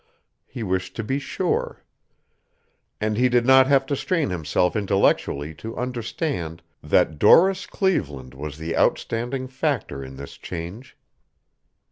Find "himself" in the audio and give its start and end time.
4.31-4.75